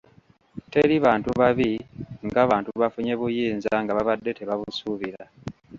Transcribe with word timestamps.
Teri 0.71 0.95
bantu 1.05 1.29
babi 1.39 1.71
nga 2.27 2.41
bantu 2.49 2.69
bafunye 2.81 3.13
buyinza 3.19 3.71
nga 3.83 3.95
babadde 3.97 4.31
tebabusuubira. 4.37 5.23